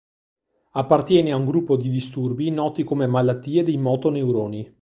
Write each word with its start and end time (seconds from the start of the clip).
Appartiene 0.71 1.29
a 1.31 1.35
un 1.35 1.45
gruppo 1.45 1.75
di 1.77 1.87
disturbi 1.87 2.49
noti 2.49 2.83
come 2.83 3.05
malattie 3.05 3.61
dei 3.61 3.77
motoneuroni. 3.77 4.79